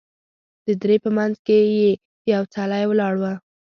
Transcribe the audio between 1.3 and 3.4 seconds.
کې یې یو څلی ولاړ و.